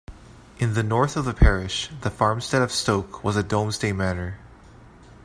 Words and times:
In 0.57 0.73
the 0.73 0.81
north 0.81 1.15
of 1.15 1.25
the 1.25 1.33
parish, 1.35 1.91
the 2.01 2.09
farmstead 2.09 2.63
of 2.63 2.71
Stoke 2.71 3.23
was 3.23 3.35
a 3.37 3.43
Domesday 3.43 3.91
manor. 3.91 4.39